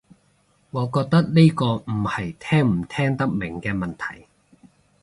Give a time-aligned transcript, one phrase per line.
[0.71, 4.25] 我覺得呢個唔係聽唔聽得明嘅問題